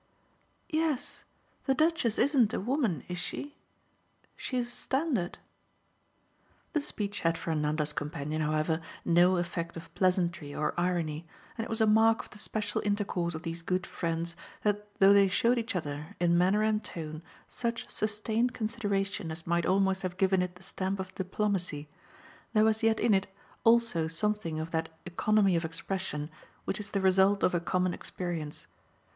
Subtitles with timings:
[0.69, 1.25] "Yes,
[1.65, 3.55] the Duchess isn't a woman, is she?
[4.35, 5.37] She's a standard."
[6.73, 11.69] The speech had for Nanda's companion, however, no effect of pleasantry or irony, and it
[11.69, 15.59] was a mark of the special intercourse of these good friends that though they showed
[15.59, 20.55] each other, in manner and tone, such sustained consideration as might almost have given it
[20.55, 21.87] the stamp of diplomacy,
[22.53, 23.27] there was yet in it
[23.63, 26.31] also something of that economy of expression
[26.65, 28.65] which is the result of a common experience.